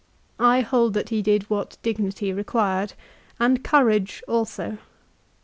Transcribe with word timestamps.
I 0.39 0.61
hold 0.61 0.95
that 0.95 1.09
he 1.09 1.21
did 1.21 1.47
what 1.47 1.77
dignity 1.83 2.33
required, 2.33 2.93
and 3.39 3.63
courage 3.63 4.23
also. 4.27 4.79